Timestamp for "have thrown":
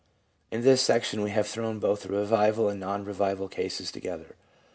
1.29-1.77